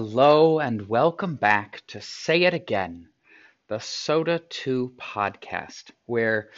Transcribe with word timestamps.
Hello 0.00 0.60
and 0.60 0.88
welcome 0.88 1.34
back 1.34 1.82
to 1.88 2.00
Say 2.00 2.44
It 2.44 2.54
Again, 2.54 3.08
the 3.66 3.80
SOTA 3.80 4.42
2 4.48 4.92
podcast, 4.96 5.90
where 6.06 6.50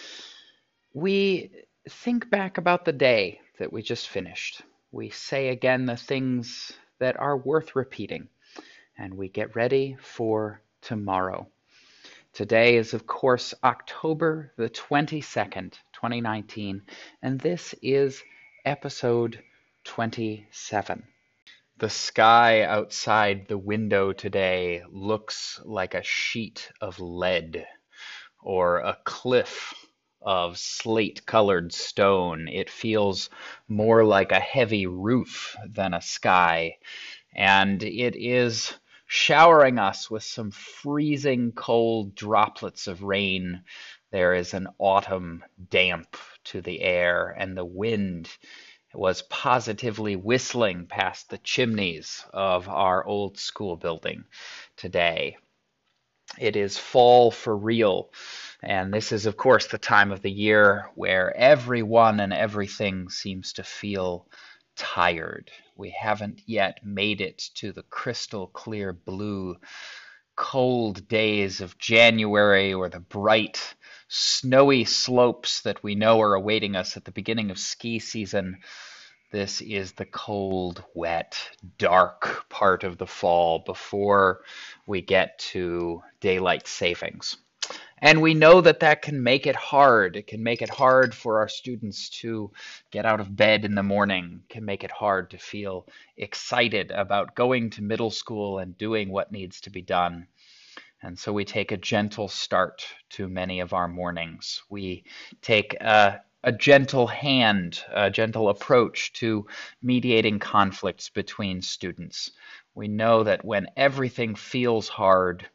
we 0.92 1.50
think 1.88 2.28
back 2.28 2.58
about 2.58 2.84
the 2.84 2.92
day 2.92 3.40
that 3.58 3.72
we 3.72 3.80
just 3.80 4.10
finished. 4.10 4.60
We 4.92 5.08
say 5.08 5.48
again 5.48 5.86
the 5.86 5.96
things 5.96 6.74
that 6.98 7.18
are 7.18 7.38
worth 7.38 7.74
repeating, 7.74 8.28
and 8.98 9.14
we 9.14 9.30
get 9.30 9.56
ready 9.56 9.96
for 10.02 10.60
tomorrow. 10.82 11.48
Today 12.34 12.76
is, 12.76 12.92
of 12.92 13.06
course, 13.06 13.54
October 13.64 14.52
the 14.58 14.68
22nd, 14.68 15.78
2019, 15.94 16.82
and 17.22 17.40
this 17.40 17.74
is 17.80 18.22
episode 18.66 19.42
27. 19.84 21.04
The 21.80 21.88
sky 21.88 22.60
outside 22.60 23.48
the 23.48 23.56
window 23.56 24.12
today 24.12 24.82
looks 24.90 25.58
like 25.64 25.94
a 25.94 26.02
sheet 26.02 26.70
of 26.78 27.00
lead 27.00 27.66
or 28.42 28.80
a 28.80 28.98
cliff 29.04 29.72
of 30.20 30.58
slate 30.58 31.24
colored 31.24 31.72
stone. 31.72 32.48
It 32.48 32.68
feels 32.68 33.30
more 33.66 34.04
like 34.04 34.30
a 34.30 34.40
heavy 34.40 34.86
roof 34.86 35.56
than 35.66 35.94
a 35.94 36.02
sky, 36.02 36.76
and 37.34 37.82
it 37.82 38.14
is 38.14 38.74
showering 39.06 39.78
us 39.78 40.10
with 40.10 40.22
some 40.22 40.50
freezing 40.50 41.50
cold 41.52 42.14
droplets 42.14 42.88
of 42.88 43.02
rain. 43.02 43.64
There 44.10 44.34
is 44.34 44.52
an 44.52 44.68
autumn 44.78 45.42
damp 45.70 46.14
to 46.44 46.60
the 46.60 46.82
air, 46.82 47.34
and 47.38 47.56
the 47.56 47.64
wind 47.64 48.28
was 48.94 49.22
positively 49.22 50.16
whistling 50.16 50.86
past 50.86 51.30
the 51.30 51.38
chimneys 51.38 52.24
of 52.32 52.68
our 52.68 53.04
old 53.04 53.38
school 53.38 53.76
building 53.76 54.24
today. 54.76 55.36
It 56.38 56.56
is 56.56 56.78
fall 56.78 57.30
for 57.30 57.56
real. 57.56 58.12
And 58.62 58.92
this 58.92 59.12
is, 59.12 59.26
of 59.26 59.36
course, 59.36 59.66
the 59.66 59.78
time 59.78 60.12
of 60.12 60.22
the 60.22 60.30
year 60.30 60.90
where 60.94 61.36
everyone 61.36 62.20
and 62.20 62.32
everything 62.32 63.08
seems 63.08 63.54
to 63.54 63.64
feel 63.64 64.28
tired. 64.76 65.50
We 65.76 65.90
haven't 65.90 66.42
yet 66.46 66.84
made 66.84 67.20
it 67.20 67.38
to 67.56 67.72
the 67.72 67.82
crystal 67.82 68.46
clear 68.48 68.92
blue, 68.92 69.56
cold 70.36 71.08
days 71.08 71.60
of 71.60 71.78
January 71.78 72.72
or 72.74 72.88
the 72.88 73.00
bright, 73.00 73.74
snowy 74.12 74.84
slopes 74.84 75.60
that 75.60 75.84
we 75.84 75.94
know 75.94 76.20
are 76.20 76.34
awaiting 76.34 76.74
us 76.74 76.96
at 76.96 77.04
the 77.04 77.12
beginning 77.12 77.48
of 77.52 77.58
ski 77.58 78.00
season. 78.00 78.58
This 79.30 79.60
is 79.60 79.92
the 79.92 80.04
cold, 80.04 80.82
wet, 80.94 81.38
dark 81.78 82.48
part 82.48 82.82
of 82.82 82.98
the 82.98 83.06
fall 83.06 83.60
before 83.60 84.40
we 84.84 85.00
get 85.00 85.38
to 85.38 86.02
daylight 86.18 86.66
savings. 86.66 87.36
And 87.98 88.20
we 88.20 88.34
know 88.34 88.60
that 88.62 88.80
that 88.80 89.02
can 89.02 89.22
make 89.22 89.46
it 89.46 89.54
hard. 89.54 90.16
It 90.16 90.26
can 90.26 90.42
make 90.42 90.60
it 90.60 90.70
hard 90.70 91.14
for 91.14 91.38
our 91.38 91.48
students 91.48 92.08
to 92.20 92.50
get 92.90 93.06
out 93.06 93.20
of 93.20 93.36
bed 93.36 93.64
in 93.64 93.76
the 93.76 93.84
morning, 93.84 94.42
can 94.48 94.64
make 94.64 94.82
it 94.82 94.90
hard 94.90 95.30
to 95.30 95.38
feel 95.38 95.86
excited 96.16 96.90
about 96.90 97.36
going 97.36 97.70
to 97.70 97.82
middle 97.82 98.10
school 98.10 98.58
and 98.58 98.76
doing 98.76 99.10
what 99.10 99.30
needs 99.30 99.60
to 99.60 99.70
be 99.70 99.82
done. 99.82 100.26
And 101.02 101.18
so 101.18 101.32
we 101.32 101.44
take 101.44 101.72
a 101.72 101.78
gentle 101.78 102.28
start 102.28 102.86
to 103.10 103.28
many 103.28 103.60
of 103.60 103.72
our 103.72 103.88
mornings. 103.88 104.62
We 104.68 105.04
take 105.40 105.74
a, 105.80 106.20
a 106.44 106.52
gentle 106.52 107.06
hand, 107.06 107.82
a 107.90 108.10
gentle 108.10 108.50
approach 108.50 109.12
to 109.14 109.46
mediating 109.82 110.38
conflicts 110.38 111.08
between 111.08 111.62
students. 111.62 112.32
We 112.74 112.88
know 112.88 113.24
that 113.24 113.44
when 113.44 113.68
everything 113.76 114.34
feels 114.34 114.88
hard, 114.88 115.48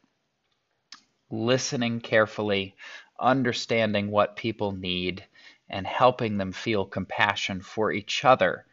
listening 1.30 2.00
carefully, 2.00 2.74
understanding 3.20 4.10
what 4.10 4.36
people 4.36 4.72
need, 4.72 5.24
and 5.68 5.86
helping 5.86 6.38
them 6.38 6.52
feel 6.52 6.84
compassion 6.84 7.60
for 7.60 7.92
each 7.92 8.24
other 8.24 8.66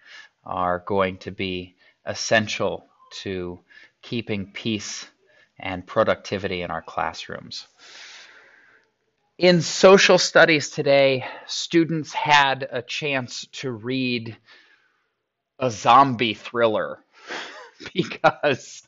are 0.44 0.80
going 0.80 1.18
to 1.20 1.32
be 1.32 1.76
essential 2.06 2.88
to 3.12 3.60
keeping 4.02 4.52
peace 4.52 5.08
and 5.60 5.86
productivity 5.86 6.62
in 6.62 6.72
our 6.72 6.82
classrooms. 6.82 7.68
In 9.38 9.62
social 9.62 10.18
studies 10.18 10.70
today, 10.70 11.26
students 11.48 12.14
had 12.14 12.68
a 12.72 12.82
chance 12.82 13.48
to 13.54 13.72
read 13.72 14.38
a 15.60 15.72
zombie 15.72 16.34
thriller 16.36 17.00
because 17.94 18.84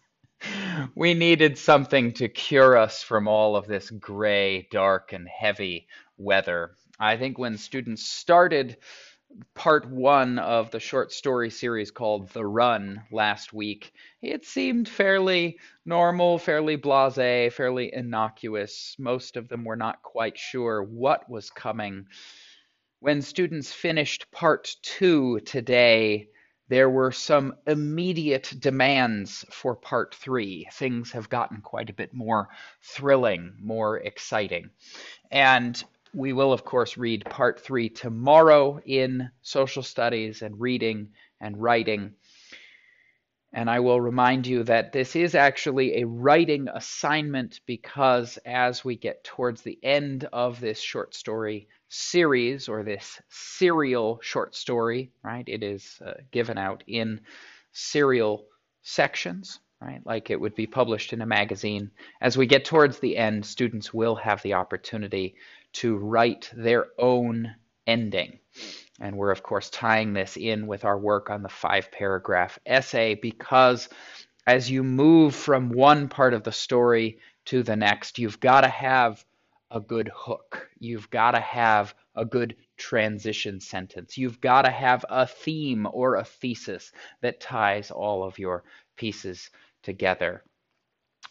we 0.96 1.14
needed 1.14 1.58
something 1.58 2.14
to 2.14 2.30
cure 2.30 2.78
us 2.78 3.02
from 3.02 3.28
all 3.28 3.56
of 3.56 3.68
this 3.68 3.90
gray, 3.90 4.68
dark, 4.72 5.14
and 5.14 5.28
heavy 5.28 5.88
weather. 6.18 6.72
I 7.00 7.18
think 7.18 7.38
when 7.38 7.58
students 7.58 8.06
started 8.06 8.78
part 9.54 9.90
one 9.90 10.40
of 10.40 10.72
the 10.72 10.80
short 10.80 11.12
story 11.12 11.50
series 11.50 11.92
called 11.92 12.30
The 12.30 12.46
Run 12.46 13.04
last 13.12 13.54
week, 13.54 13.94
it 14.22 14.46
seemed 14.46 14.88
fairly 14.88 15.58
normal, 15.86 16.38
fairly 16.38 16.76
blase, 16.76 17.54
fairly 17.54 17.94
innocuous. 17.94 18.96
Most 19.00 19.38
of 19.38 19.48
them 19.48 19.64
were 19.64 19.76
not 19.76 20.02
quite 20.02 20.38
sure 20.38 20.84
what 20.84 21.30
was 21.30 21.50
coming. 21.50 22.06
When 23.00 23.22
students 23.22 23.72
finished 23.72 24.32
part 24.32 24.76
two 24.82 25.40
today, 25.42 26.30
there 26.68 26.90
were 26.90 27.12
some 27.12 27.54
immediate 27.68 28.54
demands 28.60 29.46
for 29.52 29.76
part 29.76 30.16
three. 30.16 30.68
Things 30.74 31.12
have 31.12 31.30
gotten 31.30 31.62
quite 31.62 31.90
a 31.90 31.94
bit 31.94 32.14
more 32.14 32.50
thrilling, 32.82 33.56
more 33.62 33.98
exciting. 34.00 34.72
And 35.30 35.84
we 36.16 36.32
will, 36.32 36.54
of 36.54 36.64
course, 36.64 36.98
read 36.98 37.26
part 37.26 37.60
three 37.60 37.90
tomorrow 37.90 38.80
in 38.86 39.30
social 39.42 39.84
studies 39.84 40.42
and 40.42 40.60
reading 40.60 41.10
and 41.42 41.62
writing. 41.62 42.14
And 43.52 43.70
I 43.70 43.82
will 43.82 44.00
remind 44.00 44.48
you 44.48 44.64
that 44.64 44.94
this 44.94 45.16
is 45.16 45.36
actually 45.36 46.02
a 46.02 46.08
writing 46.08 46.68
assignment 46.74 47.60
because 47.66 48.38
as 48.46 48.84
we 48.84 48.96
get 48.96 49.24
towards 49.26 49.62
the 49.62 49.78
end 49.84 50.28
of 50.32 50.60
this 50.60 50.80
short 50.80 51.14
story 51.14 51.68
series 51.90 52.70
or 52.70 52.84
this 52.84 53.22
serial 53.30 54.20
short 54.22 54.56
story, 54.56 55.12
right, 55.22 55.48
it 55.48 55.64
is 55.64 56.00
uh, 56.06 56.14
given 56.32 56.58
out 56.58 56.84
in 56.88 57.22
serial 57.74 58.46
sections, 58.84 59.60
right, 59.86 60.02
like 60.06 60.30
it 60.30 60.40
would 60.40 60.56
be 60.56 60.68
published 60.68 61.14
in 61.14 61.22
a 61.22 61.26
magazine. 61.26 61.92
As 62.22 62.38
we 62.38 62.46
get 62.46 62.66
towards 62.66 63.00
the 63.00 63.18
end, 63.18 63.46
students 63.46 63.94
will 63.94 64.16
have 64.16 64.42
the 64.42 64.54
opportunity 64.54 65.36
to 65.74 65.98
write 65.98 66.52
their 66.56 66.88
own 66.98 67.56
ending. 67.86 68.40
And 69.00 69.18
we're, 69.18 69.32
of 69.32 69.44
course, 69.44 69.70
tying 69.70 70.14
this 70.14 70.38
in 70.38 70.68
with 70.68 70.86
our 70.86 70.98
work 70.98 71.30
on 71.30 71.44
the 71.44 71.50
five 71.50 71.92
paragraph 71.92 72.58
essay 72.66 73.16
because 73.16 73.90
as 74.48 74.72
you 74.72 74.84
move 74.84 75.36
from 75.36 75.70
one 75.70 76.08
part 76.08 76.34
of 76.34 76.44
the 76.44 76.52
story 76.52 77.20
to 77.46 77.62
the 77.62 77.76
next, 77.76 78.18
you've 78.18 78.40
got 78.40 78.62
to 78.62 78.70
have 78.70 79.24
a 79.72 79.80
good 79.80 80.10
hook. 80.16 80.70
You've 80.80 81.10
got 81.10 81.32
to 81.32 81.40
have 81.40 81.94
a 82.16 82.26
good 82.26 82.56
transition 82.78 83.60
sentence. 83.60 84.18
You've 84.18 84.40
got 84.40 84.64
to 84.64 84.72
have 84.72 85.06
a 85.10 85.28
theme 85.28 85.88
or 85.92 86.16
a 86.16 86.24
thesis 86.24 86.92
that 87.22 87.42
ties 87.42 87.92
all 87.92 88.24
of 88.24 88.40
your 88.40 88.64
pieces 88.96 89.50
together. 89.86 90.44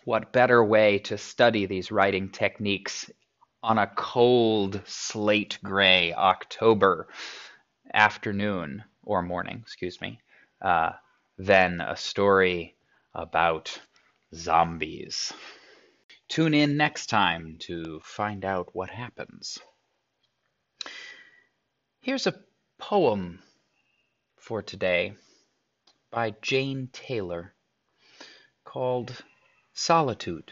What 0.04 0.32
better 0.32 0.64
way 0.64 0.98
to 1.00 1.18
study 1.18 1.66
these 1.66 1.90
writing 1.90 2.30
techniques 2.30 3.10
on 3.62 3.78
a 3.78 3.86
cold 3.86 4.80
slate 4.86 5.58
gray 5.62 6.14
October 6.14 7.08
afternoon 7.92 8.84
or 9.02 9.22
morning, 9.22 9.58
excuse 9.62 10.00
me, 10.00 10.20
uh, 10.62 10.92
than 11.36 11.80
a 11.80 11.96
story 11.96 12.76
about 13.14 13.78
zombies. 14.34 15.32
Tune 16.28 16.54
in 16.54 16.76
next 16.76 17.06
time 17.06 17.56
to 17.60 18.00
find 18.02 18.44
out 18.44 18.74
what 18.74 18.90
happens. 18.90 19.58
Here's 22.00 22.26
a 22.26 22.40
poem 22.78 23.42
for 24.36 24.62
today 24.62 25.14
by 26.10 26.34
Jane 26.42 26.88
Taylor 26.92 27.54
called 28.74 29.22
Solitude. 29.72 30.50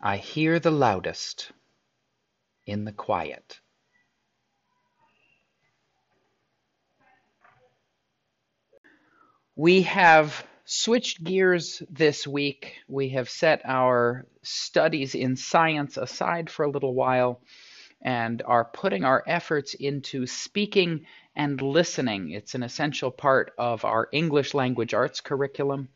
I 0.00 0.16
hear 0.16 0.58
the 0.58 0.70
loudest 0.70 1.52
in 2.64 2.86
the 2.86 2.92
quiet. 2.92 3.60
We 9.54 9.82
have 9.82 10.46
switched 10.64 11.22
gears 11.22 11.82
this 11.90 12.26
week. 12.26 12.76
We 12.88 13.10
have 13.10 13.28
set 13.28 13.60
our 13.66 14.24
studies 14.42 15.14
in 15.14 15.36
science 15.36 15.98
aside 15.98 16.48
for 16.48 16.64
a 16.64 16.70
little 16.70 16.94
while 16.94 17.42
and 18.02 18.42
are 18.46 18.64
putting 18.64 19.04
our 19.04 19.24
efforts 19.26 19.74
into 19.74 20.26
speaking 20.26 21.06
and 21.34 21.60
listening. 21.60 22.30
It's 22.30 22.54
an 22.54 22.62
essential 22.62 23.10
part 23.10 23.52
of 23.58 23.84
our 23.84 24.08
English 24.12 24.54
language 24.54 24.94
arts 24.94 25.20
curriculum. 25.20 25.88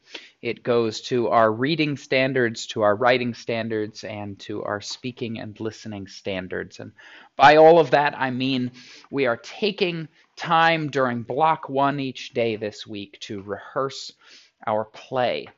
It 0.43 0.63
goes 0.63 1.01
to 1.03 1.29
our 1.29 1.51
reading 1.51 1.97
standards, 1.97 2.67
to 2.69 2.83
our 2.83 2.95
writing 2.95 3.33
standards, 3.33 4.05
and 4.05 4.39
to 4.41 4.63
our 4.65 4.81
speaking 4.81 5.39
and 5.39 5.59
listening 5.59 6.09
standards. 6.09 6.79
And 6.79 6.93
by 7.37 7.57
all 7.57 7.79
of 7.79 7.91
that, 7.93 8.15
I 8.19 8.31
mean 8.31 8.73
we 9.11 9.27
are 9.27 9.39
taking 9.39 10.09
time 10.37 10.91
during 10.91 11.23
block 11.23 11.69
one 11.69 12.01
each 12.01 12.33
day 12.35 12.57
this 12.57 12.87
week 12.87 13.19
to 13.21 13.43
rehearse 13.43 14.13
our 14.67 14.85
play. 14.85 15.49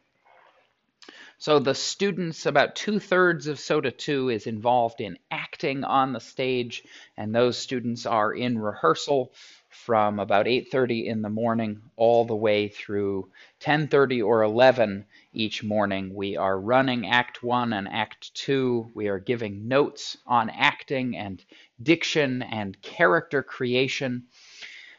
So 1.43 1.59
the 1.59 1.75
students, 1.75 2.47
about 2.47 2.77
two 2.77 3.01
thirds 3.01 3.49
of 3.49 3.59
SOTA 3.59 3.91
2 3.91 4.29
is 4.29 4.47
involved 4.47 5.01
in 5.01 5.19
acting 5.29 5.83
on 5.83 6.13
the 6.13 6.21
stage, 6.21 6.85
and 7.17 7.35
those 7.35 7.59
students 7.59 8.07
are 8.07 8.33
in 8.33 8.57
rehearsal 8.61 9.33
from 9.69 10.21
about 10.21 10.47
8:30 10.47 11.09
in 11.09 11.21
the 11.21 11.29
morning 11.29 11.83
all 11.97 12.25
the 12.25 12.37
way 12.37 12.69
through 12.69 13.33
10:30 13.59 14.23
or 14.23 14.45
11 14.45 15.05
each 15.33 15.65
morning. 15.65 16.15
We 16.15 16.37
are 16.37 16.61
running 16.61 17.09
Act 17.09 17.43
1 17.43 17.73
and 17.73 17.89
Act 17.89 18.33
2. 18.37 18.93
We 18.95 19.09
are 19.09 19.19
giving 19.19 19.67
notes 19.67 20.17
on 20.25 20.49
acting 20.49 21.17
and 21.17 21.45
diction 21.83 22.43
and 22.43 22.81
character 22.83 23.43
creation. 23.43 24.29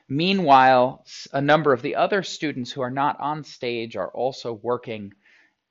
Meanwhile, 0.10 1.06
a 1.32 1.40
number 1.40 1.72
of 1.72 1.82
the 1.82 1.96
other 1.96 2.22
students 2.22 2.74
who 2.74 2.82
are 2.82 2.92
not 2.92 3.18
on 3.22 3.46
stage 3.46 3.96
are 3.96 4.12
also 4.12 4.52
working 4.52 5.14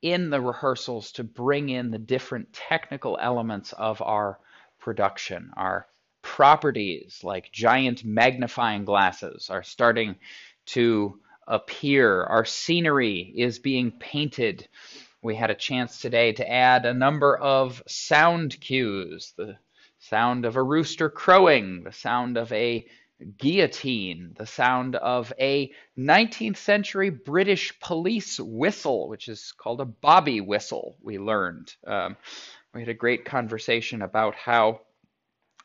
in 0.02 0.30
the 0.30 0.40
rehearsals 0.40 1.12
to 1.12 1.24
bring 1.24 1.68
in 1.68 1.90
the 1.90 1.98
different 1.98 2.52
technical 2.52 3.16
elements 3.20 3.72
of 3.72 4.02
our 4.02 4.38
production. 4.80 5.52
Our 5.56 5.86
properties, 6.22 7.20
like 7.22 7.52
giant 7.52 8.04
magnifying 8.04 8.84
glasses, 8.84 9.48
are 9.48 9.62
starting 9.62 10.16
to 10.66 11.18
appear. 11.46 12.24
Our 12.24 12.44
scenery 12.44 13.32
is 13.36 13.58
being 13.58 13.92
painted. 13.92 14.66
We 15.22 15.36
had 15.36 15.50
a 15.50 15.54
chance 15.54 16.00
today 16.00 16.32
to 16.32 16.50
add 16.50 16.84
a 16.84 16.94
number 16.94 17.36
of 17.36 17.82
sound 17.86 18.60
cues 18.60 19.34
the 19.36 19.56
sound 20.00 20.44
of 20.44 20.56
a 20.56 20.62
rooster 20.62 21.08
crowing, 21.08 21.84
the 21.84 21.92
sound 21.92 22.36
of 22.36 22.52
a 22.52 22.84
guillotine, 23.38 24.34
the 24.36 24.46
sound 24.46 24.96
of 24.96 25.32
a 25.38 25.72
19th 25.98 26.56
century 26.56 27.10
British 27.10 27.78
police 27.80 28.38
whistle, 28.40 29.08
which 29.08 29.28
is 29.28 29.52
called 29.56 29.80
a 29.80 29.84
bobby 29.86 30.40
whistle, 30.40 30.96
we 31.02 31.18
learned. 31.18 31.74
Um, 31.86 32.16
we 32.74 32.80
had 32.80 32.88
a 32.88 32.94
great 32.94 33.24
conversation 33.24 34.02
about 34.02 34.34
how, 34.34 34.80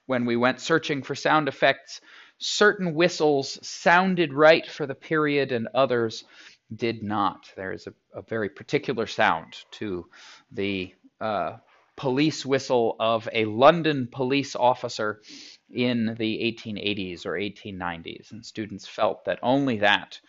when 0.05 0.25
we 0.25 0.35
went 0.35 0.59
searching 0.59 1.03
for 1.03 1.15
sound 1.15 1.47
effects, 1.47 2.01
certain 2.37 2.93
whistles 2.93 3.57
sounded 3.67 4.33
right 4.33 4.65
for 4.65 4.85
the 4.85 4.95
period 4.95 5.51
and 5.51 5.67
others 5.73 6.23
did 6.75 7.01
not. 7.03 7.51
There 7.55 7.71
is 7.71 7.87
a, 7.87 7.93
a 8.13 8.21
very 8.21 8.49
particular 8.49 9.07
sound 9.07 9.55
to 9.71 10.07
the 10.51 10.93
uh, 11.19 11.57
police 11.95 12.45
whistle 12.45 12.95
of 12.99 13.27
a 13.33 13.45
London 13.45 14.07
police 14.11 14.55
officer 14.55 15.21
in 15.71 16.15
the 16.17 16.55
1880s 16.65 17.25
or 17.25 17.33
1890s, 17.33 18.31
and 18.31 18.45
students 18.45 18.87
felt 18.87 19.25
that 19.25 19.39
only 19.43 19.77
that 19.79 20.19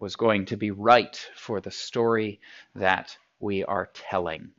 was 0.00 0.16
going 0.16 0.46
to 0.46 0.56
be 0.56 0.70
right 0.70 1.16
for 1.34 1.60
the 1.60 1.70
story 1.70 2.40
that 2.74 3.16
we 3.40 3.64
are 3.64 3.90
telling. 3.94 4.50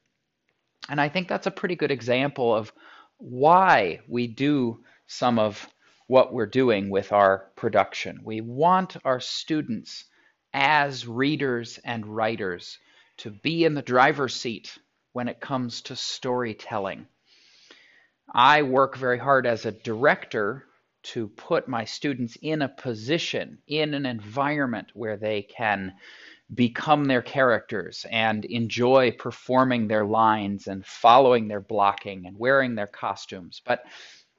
And 0.89 0.99
I 0.99 1.09
think 1.09 1.27
that's 1.27 1.47
a 1.47 1.51
pretty 1.51 1.75
good 1.75 1.91
example 1.91 2.55
of 2.55 2.73
why 3.17 3.99
we 4.07 4.27
do 4.27 4.83
some 5.07 5.39
of 5.39 5.67
what 6.07 6.33
we're 6.33 6.45
doing 6.45 6.89
with 6.89 7.11
our 7.11 7.51
production. 7.55 8.21
We 8.23 8.41
want 8.41 8.97
our 9.05 9.19
students 9.19 10.05
as 10.53 11.05
readers 11.05 11.79
and 11.83 12.05
writers 12.05 12.79
to 13.17 13.29
be 13.29 13.65
in 13.65 13.75
the 13.75 13.81
driver's 13.81 14.35
seat 14.35 14.77
when 15.13 15.27
it 15.27 15.39
comes 15.39 15.81
to 15.81 15.95
storytelling. 15.95 17.07
I 18.33 18.61
work 18.61 18.97
very 18.97 19.17
hard 19.17 19.45
as 19.47 19.65
a 19.65 19.71
director 19.71 20.65
to 21.01 21.27
put 21.29 21.67
my 21.67 21.85
students 21.85 22.37
in 22.41 22.61
a 22.61 22.69
position, 22.69 23.59
in 23.67 23.93
an 23.93 24.05
environment 24.05 24.87
where 24.93 25.17
they 25.17 25.43
can 25.43 25.93
become 26.53 27.05
their 27.05 27.21
characters 27.21 28.05
and 28.09 28.43
enjoy 28.45 29.11
performing 29.11 29.87
their 29.87 30.05
lines 30.05 30.67
and 30.67 30.85
following 30.85 31.47
their 31.47 31.61
blocking 31.61 32.25
and 32.25 32.37
wearing 32.37 32.75
their 32.75 32.87
costumes. 32.87 33.61
But 33.65 33.85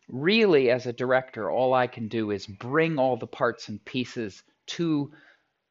really, 0.08 0.70
as 0.70 0.86
a 0.86 0.92
director, 0.92 1.50
all 1.50 1.72
I 1.72 1.86
can 1.86 2.08
do 2.08 2.30
is 2.30 2.46
bring 2.46 2.98
all 2.98 3.16
the 3.16 3.26
parts 3.26 3.68
and 3.68 3.84
pieces 3.84 4.42
to 4.66 5.12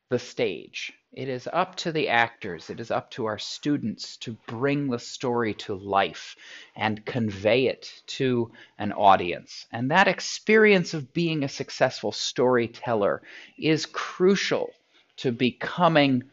the 0.10 0.20
stage. 0.20 0.94
It 1.12 1.28
is 1.28 1.50
up 1.52 1.76
to 1.78 1.92
the 1.92 2.08
actors, 2.10 2.70
it 2.70 2.80
is 2.80 2.92
up 2.92 3.10
to 3.12 3.26
our 3.26 3.40
students 3.40 4.16
to 4.18 4.38
bring 4.46 4.90
the 4.90 5.00
story 5.00 5.56
to 5.56 5.74
life 5.74 6.36
and 6.76 7.04
convey 7.04 7.66
it 7.66 8.04
to 8.18 8.52
an 8.78 8.92
audience. 8.94 9.66
And 9.72 9.90
that 9.90 10.08
experience 10.08 10.94
of 10.94 11.12
being 11.12 11.44
a 11.44 11.50
successful 11.50 12.12
storyteller 12.12 13.24
is 13.58 13.88
crucial 13.88 14.72
to 15.18 15.32
becoming 15.32 16.30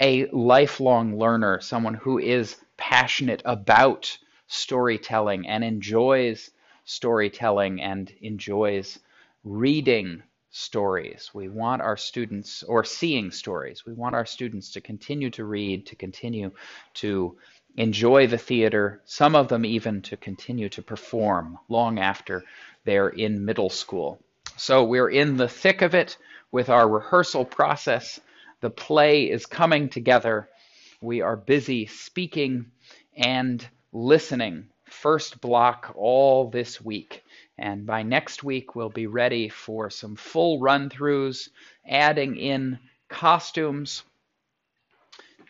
a 0.00 0.26
lifelong 0.32 1.16
learner, 1.16 1.60
someone 1.60 1.94
who 1.94 2.18
is 2.18 2.56
passionate 2.76 3.42
about 3.44 4.18
storytelling 4.48 5.46
and 5.46 5.62
enjoys 5.62 6.50
storytelling 6.84 7.80
and 7.80 8.12
enjoys 8.20 8.98
reading 9.44 10.24
stories. 10.50 11.30
We 11.32 11.48
want 11.48 11.82
our 11.82 11.96
students, 11.96 12.62
or 12.62 12.84
seeing 12.84 13.30
stories, 13.30 13.86
we 13.86 13.92
want 13.92 14.14
our 14.14 14.26
students 14.26 14.72
to 14.72 14.80
continue 14.80 15.30
to 15.30 15.44
read, 15.44 15.86
to 15.86 15.96
continue 15.96 16.50
to 16.94 17.36
enjoy 17.76 18.26
the 18.26 18.38
theater, 18.38 19.00
some 19.04 19.36
of 19.36 19.48
them 19.48 19.64
even 19.64 20.02
to 20.02 20.16
continue 20.16 20.68
to 20.70 20.82
perform 20.82 21.58
long 21.68 21.98
after 21.98 22.44
they're 22.84 23.08
in 23.08 23.44
middle 23.44 23.70
school. 23.70 24.20
So 24.56 24.84
we're 24.84 25.10
in 25.10 25.36
the 25.36 25.48
thick 25.48 25.82
of 25.82 25.94
it 25.94 26.18
with 26.50 26.68
our 26.68 26.88
rehearsal 26.88 27.44
process. 27.44 28.20
The 28.60 28.70
play 28.70 29.30
is 29.30 29.46
coming 29.46 29.88
together. 29.88 30.48
We 31.00 31.22
are 31.22 31.36
busy 31.36 31.86
speaking 31.86 32.72
and 33.16 33.66
listening. 33.92 34.68
First 34.84 35.40
block 35.40 35.92
all 35.94 36.50
this 36.50 36.80
week. 36.80 37.22
And 37.60 37.84
by 37.84 38.02
next 38.02 38.42
week, 38.42 38.74
we'll 38.74 38.88
be 38.88 39.06
ready 39.06 39.50
for 39.50 39.90
some 39.90 40.16
full 40.16 40.60
run 40.60 40.88
throughs, 40.88 41.50
adding 41.86 42.36
in 42.38 42.78
costumes. 43.10 44.02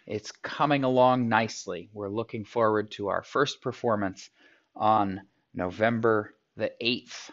It's 0.09 0.33
coming 0.33 0.83
along 0.83 1.29
nicely. 1.29 1.89
We're 1.93 2.09
looking 2.09 2.45
forward 2.45 2.91
to 2.93 3.09
our 3.11 3.23
first 3.23 3.63
performance 3.63 4.29
on 4.75 5.21
November 5.55 6.35
the 6.57 6.73
8th. 6.83 7.31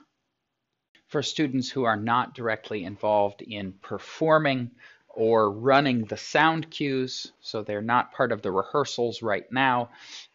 For 1.07 1.23
students 1.23 1.71
who 1.71 1.85
are 1.85 1.97
not 1.97 2.35
directly 2.35 2.83
involved 2.83 3.41
in 3.41 3.73
performing 3.81 4.69
or 5.07 5.49
running 5.49 6.05
the 6.05 6.17
sound 6.17 6.69
cues, 6.69 7.31
so 7.41 7.63
they're 7.63 7.81
not 7.81 8.11
part 8.13 8.31
of 8.31 8.43
the 8.43 8.51
rehearsals 8.51 9.23
right 9.23 9.51
now, 9.51 9.89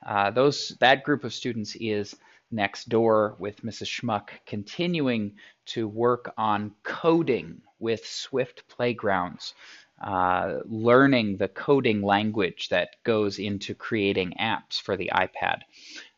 uh, 0.04 0.32
those 0.32 0.70
that 0.80 1.04
group 1.04 1.22
of 1.22 1.32
students 1.32 1.76
is 1.76 2.16
next 2.52 2.88
door 2.88 3.37
with 3.38 3.62
Mrs. 3.62 3.87
Schmuck, 3.88 4.30
continuing 4.47 5.32
to 5.66 5.88
work 5.88 6.32
on 6.37 6.73
coding 6.82 7.62
with 7.78 8.06
Swift 8.06 8.68
Playgrounds, 8.68 9.54
uh, 10.02 10.61
learning 10.64 11.37
the 11.37 11.49
coding 11.49 12.02
language 12.02 12.68
that 12.71 12.97
goes 13.04 13.38
into 13.38 13.75
creating 13.75 14.35
apps 14.40 14.80
for 14.80 14.97
the 14.97 15.11
iPad, 15.14 15.61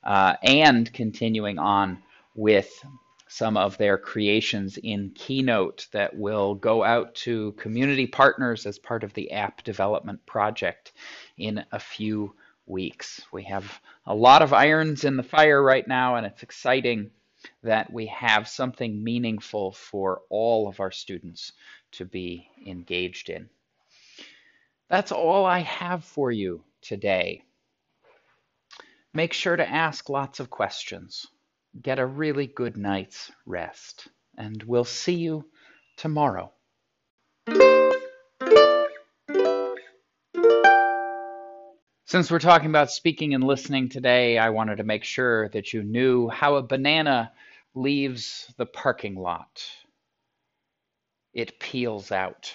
uh, 0.03 0.35
and 0.43 0.93
continuing 0.93 1.59
on 1.59 2.03
with 2.35 2.85
some 3.29 3.57
of 3.57 3.77
their 3.79 3.99
creations 3.99 4.79
in 4.79 5.11
Keynote 5.15 5.89
that 5.91 6.17
will 6.17 6.55
go 6.55 6.85
out 6.85 7.15
to 7.17 7.53
community 7.53 8.07
partners 8.07 8.65
as 8.65 8.79
part 8.79 9.03
of 9.03 9.13
the 9.15 9.33
app 9.33 9.65
development 9.65 10.25
project 10.25 10.93
in 11.37 11.65
a 11.73 11.81
few 11.81 12.33
weeks. 12.67 13.21
We 13.33 13.45
have 13.45 13.81
a 14.07 14.15
lot 14.15 14.43
of 14.43 14.53
irons 14.53 15.05
in 15.05 15.17
the 15.17 15.23
fire 15.23 15.63
right 15.63 15.87
now, 15.87 16.17
and 16.17 16.27
it's 16.27 16.43
exciting 16.43 17.11
that 17.63 17.93
we 17.93 18.07
have 18.07 18.49
something 18.49 19.05
meaningful 19.05 19.73
for 19.73 20.23
all 20.31 20.69
of 20.69 20.81
our 20.81 20.91
students 20.91 21.53
to 21.93 22.05
be 22.05 22.49
engaged 22.67 23.29
in. 23.29 23.49
That's 24.89 25.13
all 25.13 25.45
I 25.45 25.61
have 25.61 26.05
for 26.05 26.31
you 26.31 26.65
today. 26.81 27.43
Make 29.13 29.33
sure 29.33 29.57
to 29.57 29.69
ask 29.69 30.09
lots 30.09 30.41
of 30.41 30.51
questions. 30.51 31.27
Get 31.81 31.99
a 31.99 32.07
really 32.07 32.47
good 32.47 32.77
night's 32.77 33.31
rest, 33.47 34.09
and 34.37 34.63
we'll 34.63 34.85
see 34.85 35.17
you 35.17 35.45
tomorrow. 35.97 36.54
Since 42.15 42.31
we're 42.31 42.39
talking 42.39 42.69
about 42.69 42.93
speaking 42.93 43.35
and 43.35 43.43
listening 43.43 43.89
today, 43.89 44.39
I 44.39 44.51
wanted 44.51 44.77
to 44.77 44.85
make 44.85 45.03
sure 45.03 45.49
that 45.49 45.73
you 45.73 45.83
knew 45.83 46.29
how 46.29 46.55
a 46.55 46.63
banana 46.63 47.33
leaves 47.75 48.55
the 48.57 48.67
parking 48.67 49.17
lot. 49.17 49.67
it 51.33 51.59
peels 51.59 52.13
out 52.13 52.55